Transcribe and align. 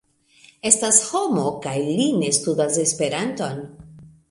Estas 0.69 1.01
homo, 1.09 1.43
kaj 1.67 1.75
li 1.91 2.09
ne 2.23 2.33
studas 2.39 2.83
Esperanton. 2.87 3.65